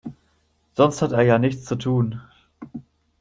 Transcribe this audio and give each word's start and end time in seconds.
Sonst 0.73 1.03
hat 1.03 1.11
er 1.11 1.21
ja 1.21 1.37
nichts 1.37 1.63
zu 1.65 1.75
tun. 1.75 2.21